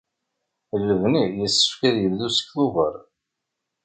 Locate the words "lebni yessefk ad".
0.87-1.95